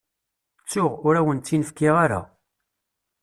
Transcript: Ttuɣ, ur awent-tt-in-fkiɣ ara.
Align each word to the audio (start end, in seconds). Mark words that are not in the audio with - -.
Ttuɣ, 0.61 0.91
ur 1.07 1.15
awent-tt-in-fkiɣ 1.19 1.95
ara. 2.05 2.21